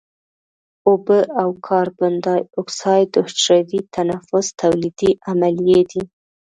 [0.89, 6.03] اوبه او کاربن دای اکساید د حجروي تنفس تولیدي عملیې دي.